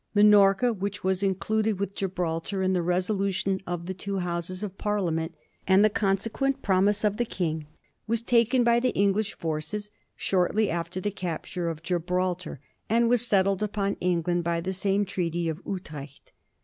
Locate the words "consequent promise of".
5.91-7.17